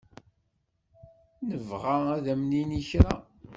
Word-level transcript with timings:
Nebɣa 1.47 1.95
ad 2.15 2.25
am-nini 2.33 2.79
kra. 2.89 3.15